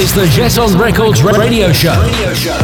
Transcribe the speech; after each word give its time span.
Is 0.00 0.14
the 0.14 0.24
Jeton 0.24 0.80
Records 0.80 1.22
radio 1.22 1.70
show. 1.74 1.92
Radio 2.00 2.32
show. 2.32 2.56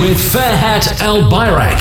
With 0.00 0.16
Ferhat 0.32 0.96
Albayrak. 1.04 1.78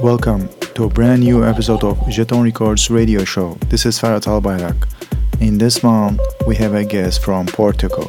Welcome 0.00 0.48
to 0.76 0.84
a 0.84 0.88
brand 0.88 1.24
new 1.24 1.44
episode 1.44 1.82
of 1.82 1.98
Jeton 2.06 2.44
Records 2.44 2.88
radio 2.88 3.24
show. 3.24 3.58
This 3.68 3.84
is 3.84 3.98
Ferhat 3.98 4.26
Albayrak. 4.26 5.13
In 5.44 5.58
this 5.58 5.82
month, 5.82 6.22
we 6.46 6.56
have 6.56 6.72
a 6.72 6.86
guest 6.86 7.22
from 7.22 7.44
Portugal, 7.44 8.08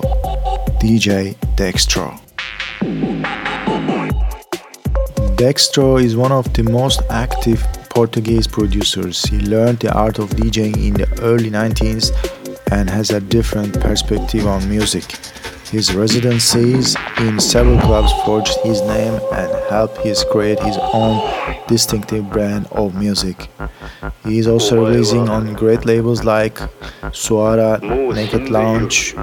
DJ 0.79 1.35
Dextro. 1.57 2.17
Dextro 5.35 6.01
is 6.01 6.15
one 6.15 6.31
of 6.31 6.53
the 6.53 6.63
most 6.63 7.01
active 7.09 7.61
Portuguese 7.89 8.47
producers. 8.47 9.21
He 9.25 9.39
learned 9.39 9.79
the 9.79 9.93
art 9.93 10.17
of 10.17 10.29
DJing 10.29 10.77
in 10.77 10.93
the 10.93 11.09
early 11.21 11.49
90s 11.51 12.13
and 12.71 12.89
has 12.89 13.09
a 13.09 13.19
different 13.19 13.81
perspective 13.81 14.47
on 14.47 14.69
music. 14.69 15.03
His 15.75 15.93
residencies 15.93 16.95
in 17.17 17.37
several 17.37 17.77
clubs 17.81 18.09
forged 18.23 18.57
his 18.63 18.81
name 18.83 19.19
and 19.33 19.51
helped 19.69 19.97
him 19.97 20.15
create 20.31 20.57
his 20.61 20.77
own 20.93 21.19
distinctive 21.67 22.29
brand 22.31 22.67
of 22.71 22.95
music. 22.95 23.49
He 24.23 24.39
is 24.39 24.47
also 24.47 24.85
releasing 24.85 25.27
on 25.27 25.53
great 25.53 25.85
labels 25.85 26.23
like 26.23 26.55
Suara, 27.11 27.81
Naked 28.15 28.49
Lounge, 28.49 29.15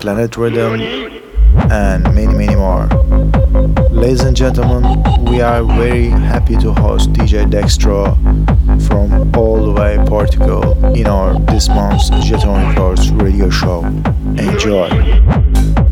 Planet 0.00 0.38
Rhythm, 0.38 0.80
and 1.70 2.02
many, 2.14 2.32
many 2.32 2.56
more. 2.56 2.86
Ladies 3.90 4.22
and 4.22 4.34
gentlemen, 4.34 4.84
we 5.26 5.42
are 5.42 5.62
very 5.62 6.06
happy 6.08 6.56
to 6.56 6.72
host 6.72 7.12
DJ 7.12 7.44
Dextro 7.44 8.16
from 8.88 9.36
all 9.36 9.62
the 9.62 9.72
way 9.78 9.98
Portugal 10.06 10.62
in 10.96 11.06
our 11.06 11.38
this 11.40 11.68
month's 11.68 12.08
Jeton 12.08 12.70
Records 12.70 13.10
radio 13.10 13.50
show. 13.50 13.84
Enjoy! 14.38 15.83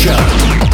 future. 0.00 0.69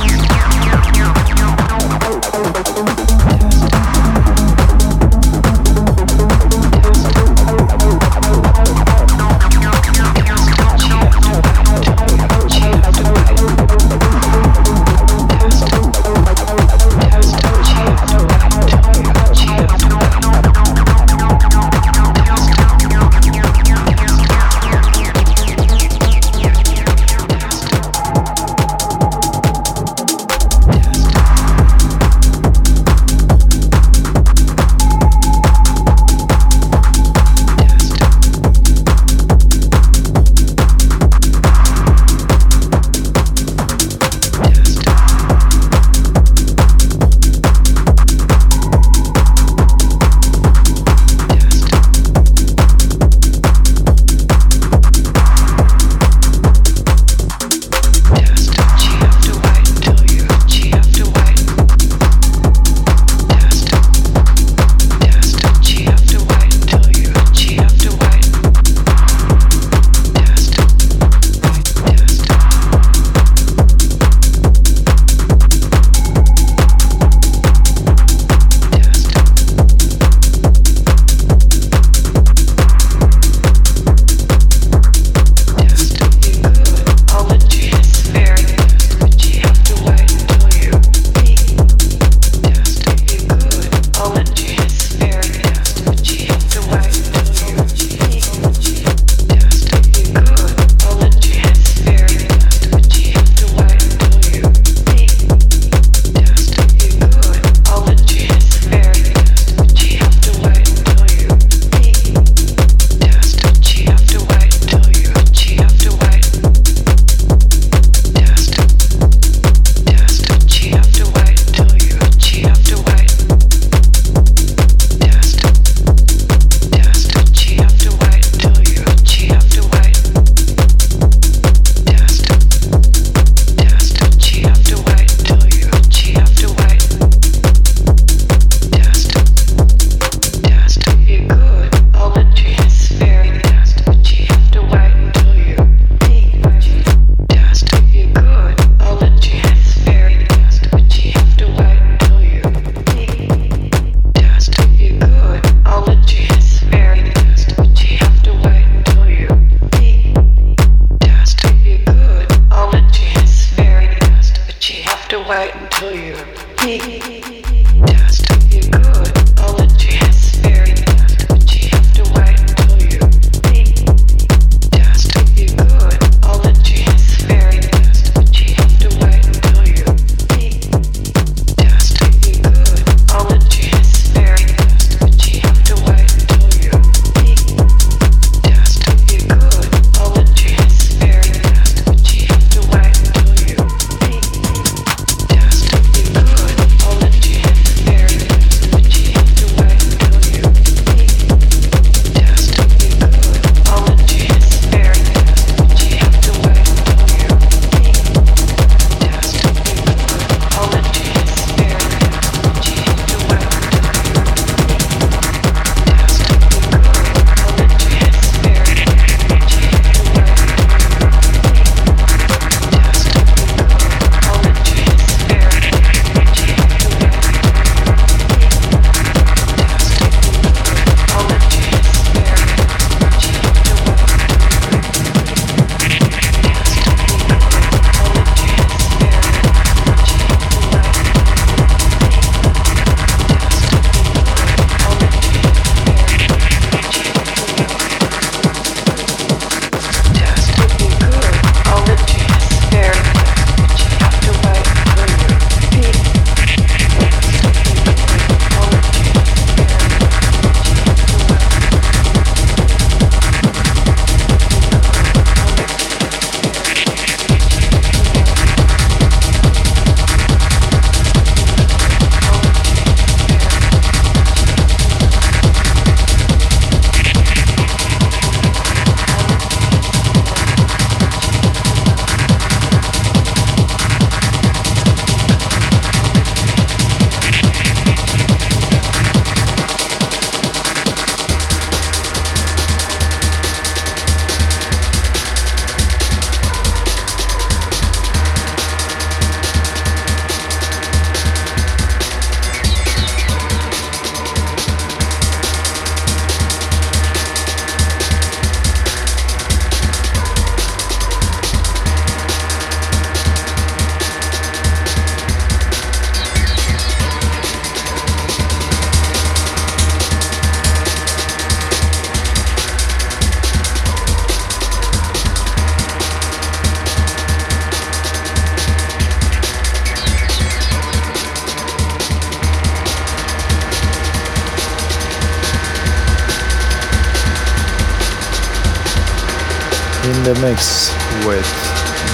The 340.22 340.34
mix 340.40 340.90
with 341.26 341.46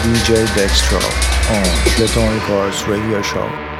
DJ 0.02 0.46
Dextro 0.54 1.02
on 1.50 1.64
Jeton 1.96 2.38
Records 2.40 2.86
radio 2.86 3.20
show. 3.20 3.71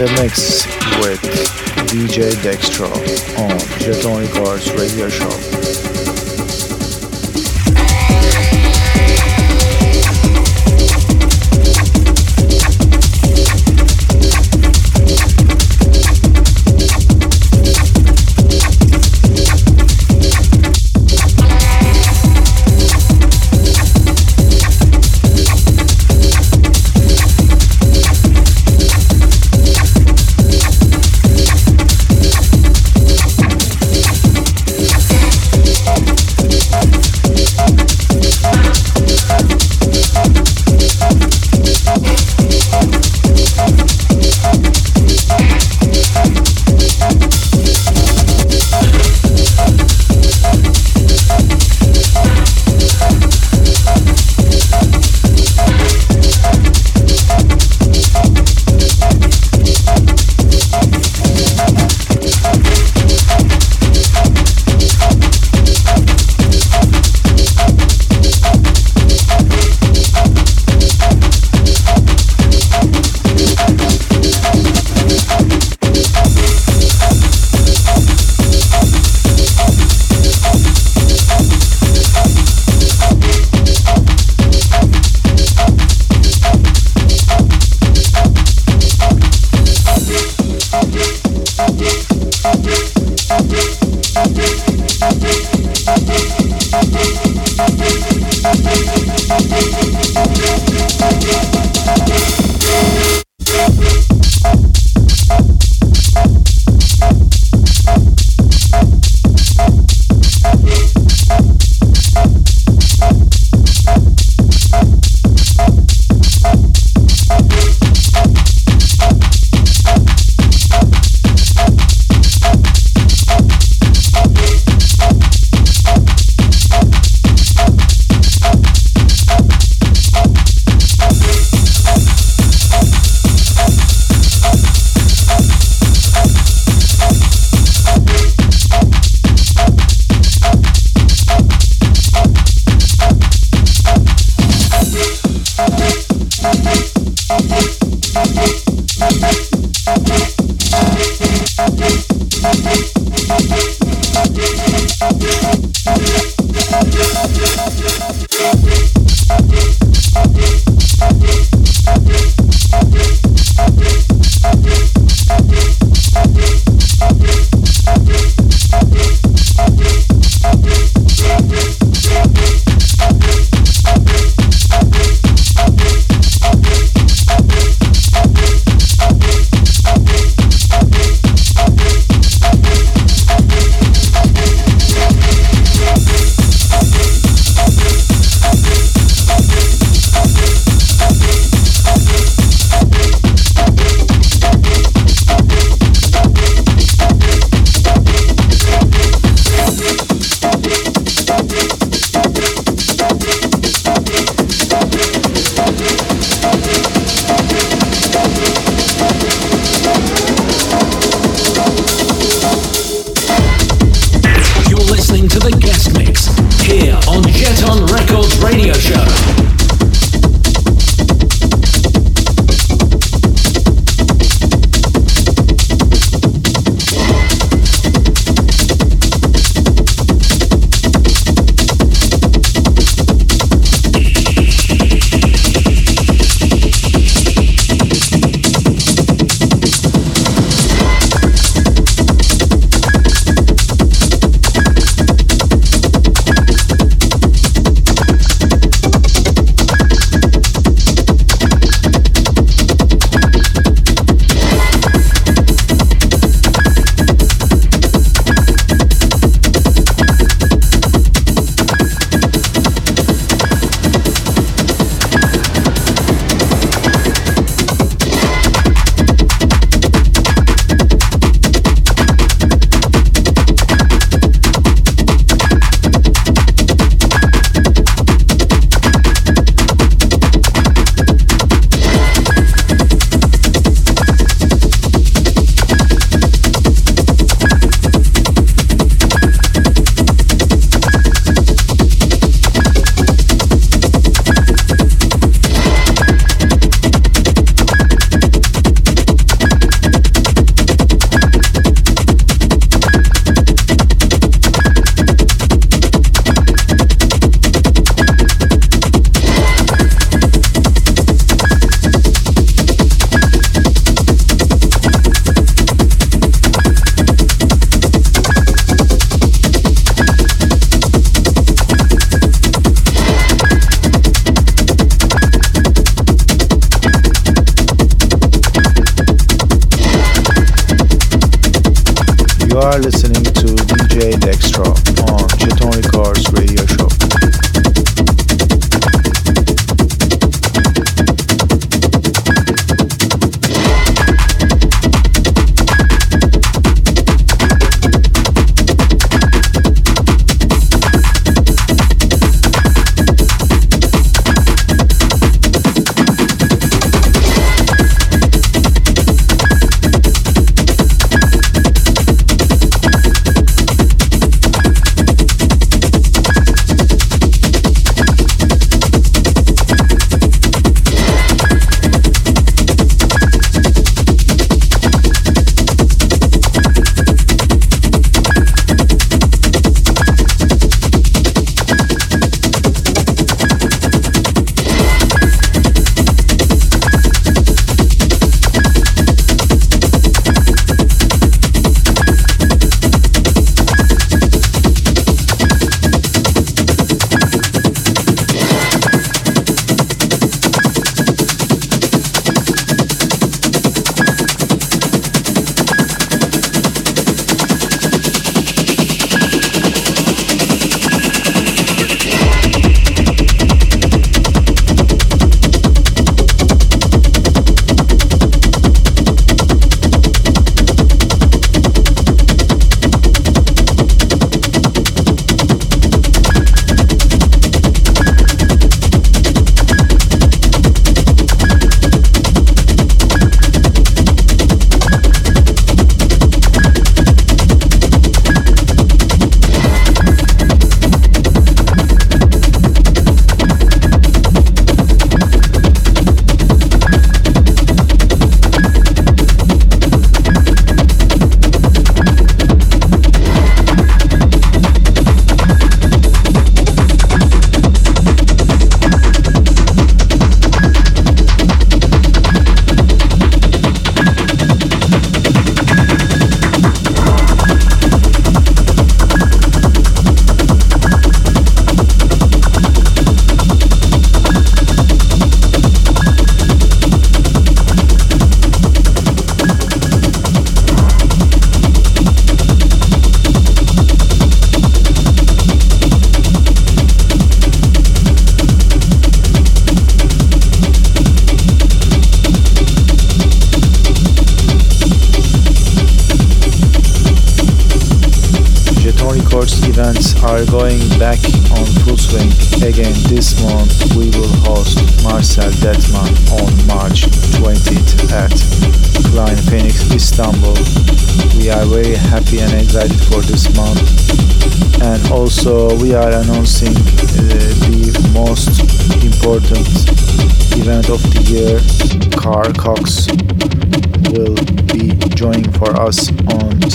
the 0.00 0.06
mix 0.22 0.64
with 1.04 1.20
DJ 1.90 2.30
Dextro 2.40 2.90
on 3.38 3.58
Jeton 3.78 4.26
Records 4.26 4.72
Radio 4.72 5.10
Show. 5.10 5.79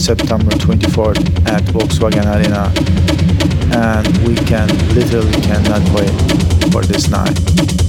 September 0.06 0.52
24th 0.52 1.48
at 1.48 1.64
Volkswagen 1.74 2.28
Arena, 2.36 2.72
and 3.76 4.28
we 4.28 4.36
can 4.36 4.68
literally 4.94 5.32
cannot 5.42 5.82
wait 5.98 6.14
for 6.72 6.84
this 6.84 7.10
night. 7.10 7.85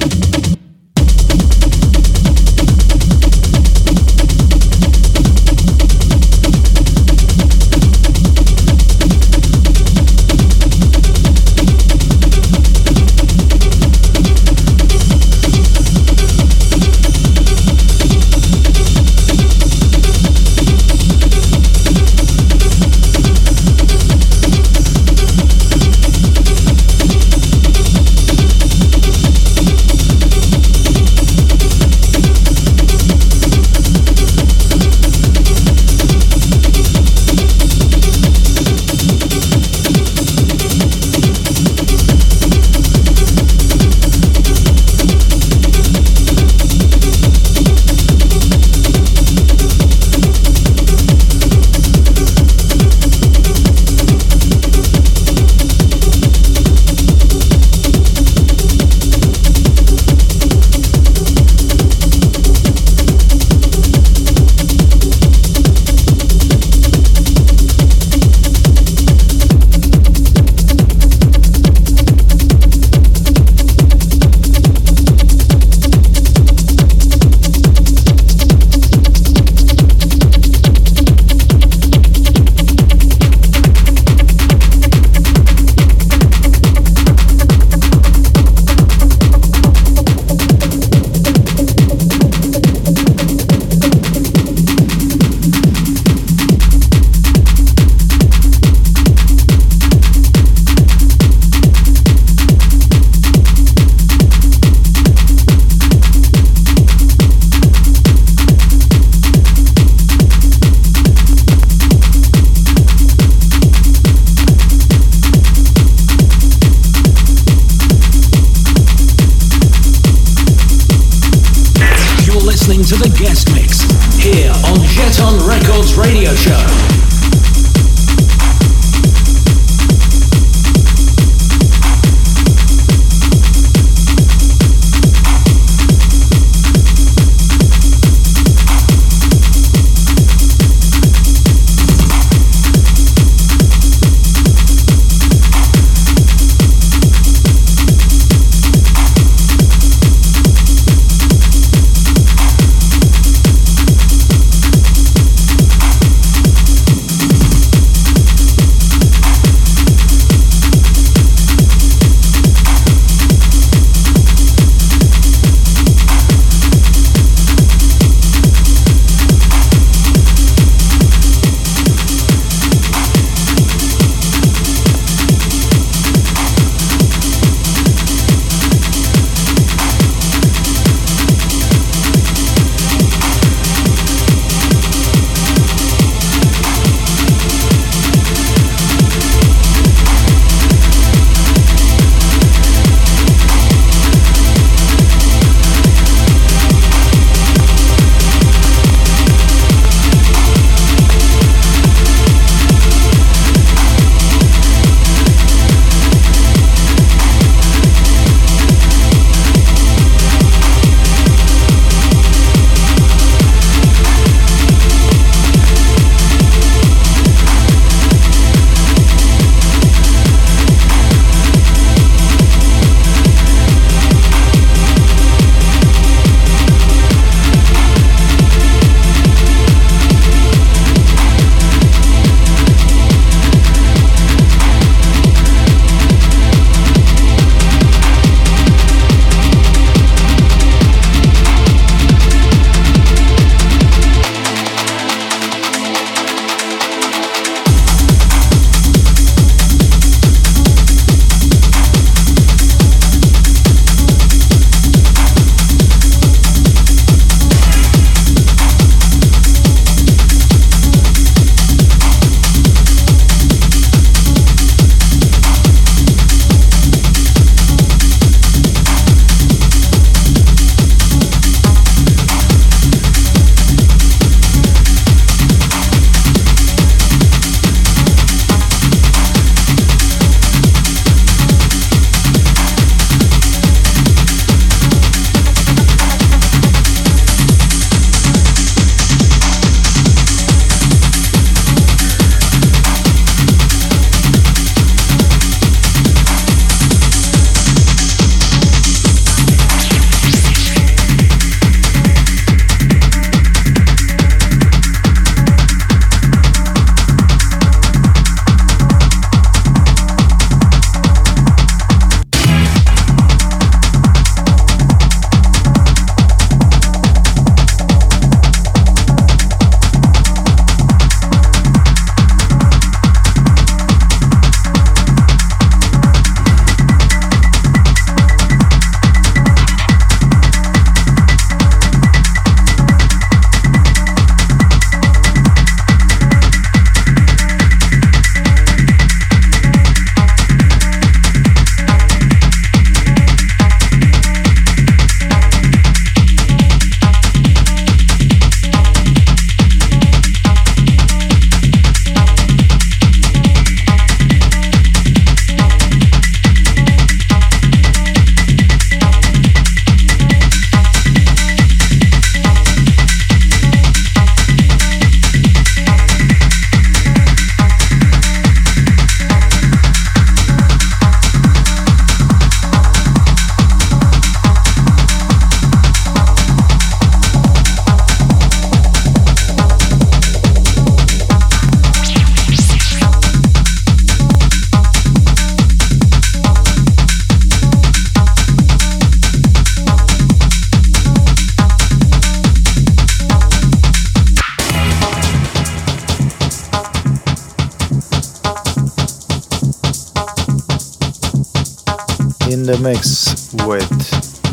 The 402.66 402.78
mix 402.78 403.52
with 403.64 403.88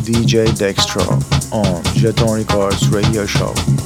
DJ 0.04 0.46
Dextro 0.46 1.04
on 1.52 1.82
Jeton 1.94 2.36
Records 2.36 2.88
radio 2.88 3.26
show. 3.26 3.83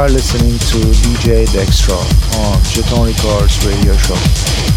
Are 0.00 0.08
listening 0.08 0.58
to 0.58 0.78
DJ 1.04 1.44
Dextro 1.48 1.98
on 2.40 2.58
Jeton 2.72 3.06
Records 3.06 3.66
radio 3.66 3.94
show. 3.98 4.69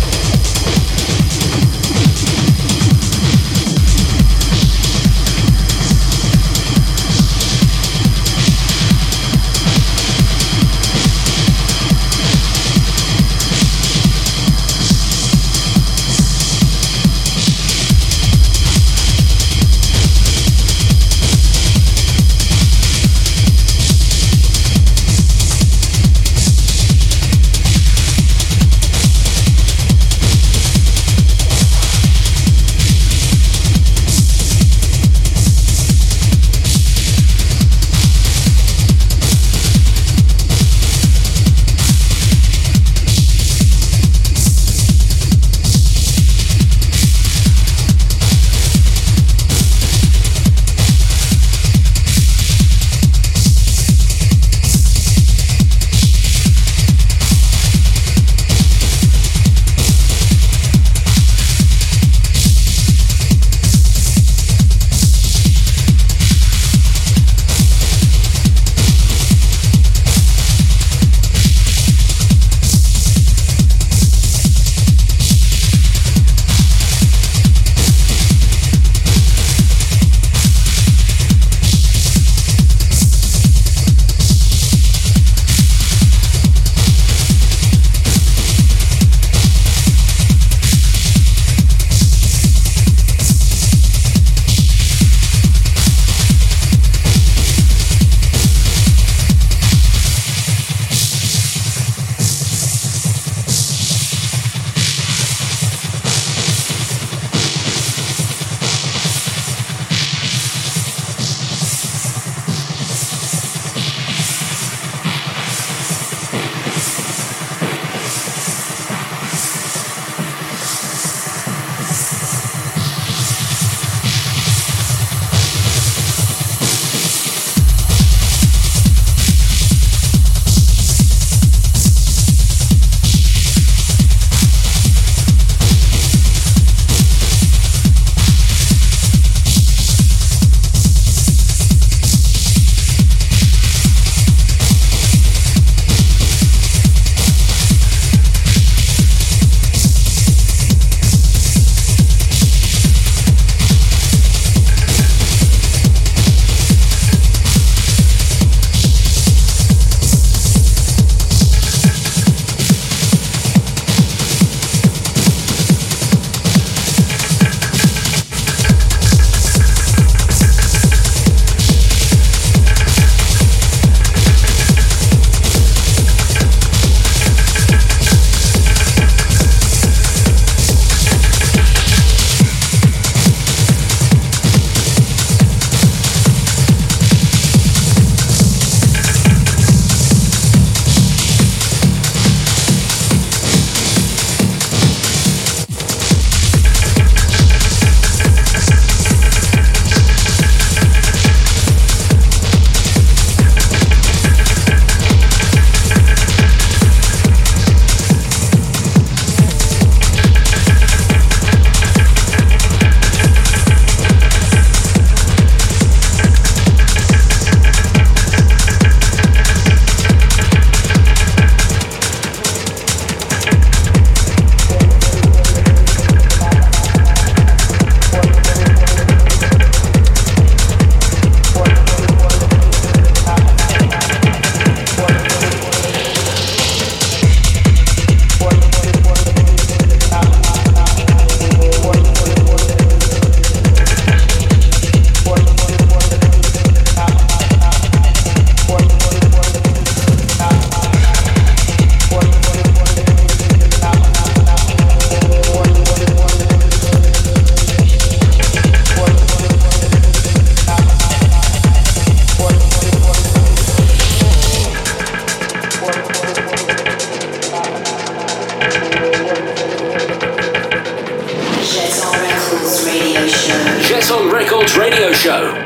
on 274.14 274.32
Records 274.32 274.78
radio 274.78 275.11
show. 275.11 275.62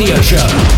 Radio 0.00 0.22
Show. 0.22 0.69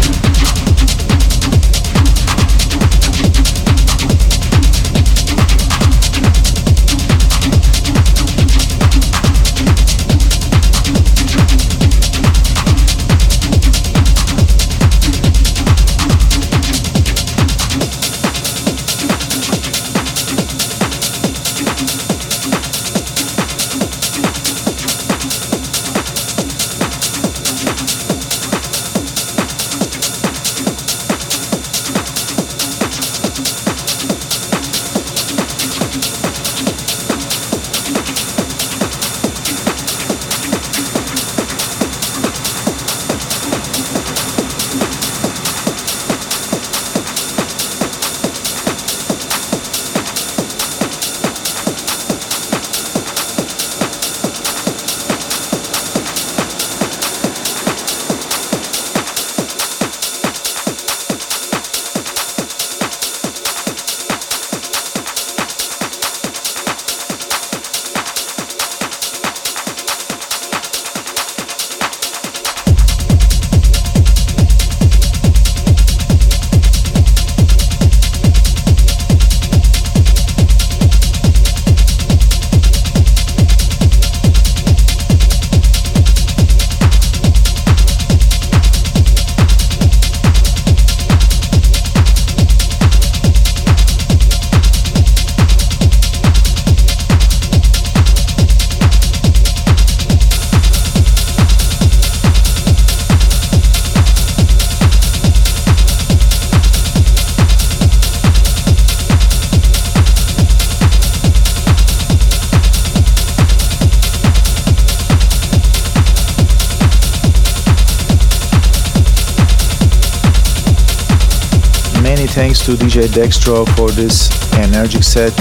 To 122.62 122.72
DJ 122.76 123.08
Dextro 123.08 123.66
for 123.76 123.90
this 123.90 124.30
energetic 124.54 125.02
set. 125.02 125.32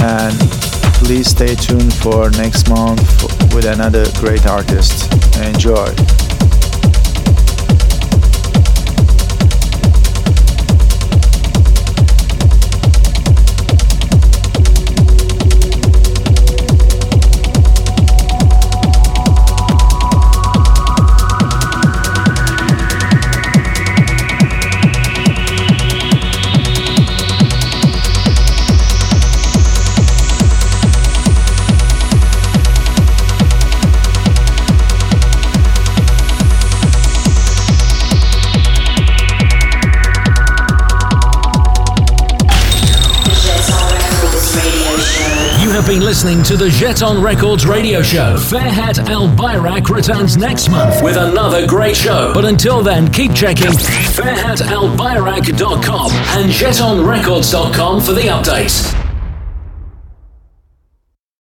And 0.00 0.38
please 1.00 1.28
stay 1.30 1.54
tuned 1.54 1.94
for 1.94 2.28
next 2.30 2.68
month 2.68 3.00
with 3.54 3.64
another 3.64 4.04
great 4.20 4.46
artist. 4.46 5.10
Enjoy. 5.38 6.05
Listening 45.86 46.42
to 46.44 46.56
the 46.56 46.66
Jeton 46.66 47.22
Records 47.22 47.64
radio 47.64 48.02
show. 48.02 48.34
Ferhat 48.36 48.96
Albayrak 49.06 49.88
returns 49.88 50.36
next 50.36 50.68
month 50.68 51.00
with 51.00 51.16
another 51.16 51.64
great 51.64 51.96
show. 51.96 52.32
But 52.34 52.44
until 52.44 52.82
then, 52.82 53.06
keep 53.12 53.32
checking 53.32 53.68
ferhatalbayrak.com 53.68 56.10
and 56.10 56.50
jetonrecords.com 56.50 58.00
for 58.00 58.12
the 58.12 58.22
updates. 58.22 58.85